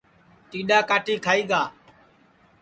ٹیڈؔا 0.49 0.79
کاٹی 0.89 1.15
کھائی 1.25 1.43
گا 1.49 1.61